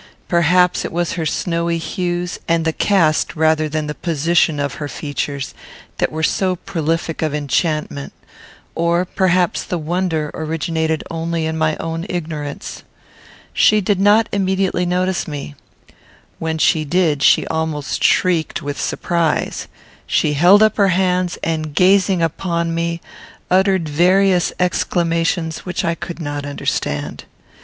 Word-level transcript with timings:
Perhaps 0.27 0.83
it 0.83 0.91
was 0.91 1.13
her 1.13 1.27
snowy 1.27 1.77
hues, 1.77 2.39
and 2.47 2.65
the 2.65 2.73
cast 2.73 3.35
rather 3.35 3.69
than 3.69 3.85
the 3.85 3.93
position 3.93 4.59
of 4.59 4.73
her 4.81 4.87
features, 4.87 5.53
that 5.99 6.11
were 6.11 6.23
so 6.23 6.55
prolific 6.55 7.21
of 7.21 7.35
enchantment; 7.35 8.11
or 8.73 9.05
perhaps 9.05 9.61
the 9.63 9.77
wonder 9.77 10.31
originated 10.33 11.03
only 11.11 11.45
in 11.45 11.55
my 11.55 11.75
own 11.75 12.07
ignorance. 12.09 12.81
She 13.53 13.79
did 13.79 13.99
not 13.99 14.27
immediately 14.31 14.87
notice 14.87 15.27
me. 15.27 15.53
When 16.39 16.57
she 16.57 16.83
did 16.83 17.21
she 17.21 17.45
almost 17.45 18.03
shrieked 18.03 18.63
with 18.63 18.81
surprise. 18.81 19.67
She 20.07 20.33
held 20.33 20.63
up 20.63 20.77
her 20.77 20.87
hands, 20.87 21.37
and, 21.43 21.75
gazing 21.75 22.23
upon 22.23 22.73
me, 22.73 23.01
uttered 23.51 23.87
various 23.87 24.51
exclamations 24.59 25.59
which 25.59 25.85
I 25.85 25.93
could 25.93 26.19
not 26.19 26.43
understand. 26.43 27.25